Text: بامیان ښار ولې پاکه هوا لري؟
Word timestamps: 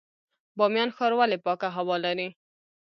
بامیان 0.57 0.89
ښار 0.95 1.11
ولې 1.19 1.37
پاکه 1.45 1.67
هوا 1.75 1.95
لري؟ 2.05 2.27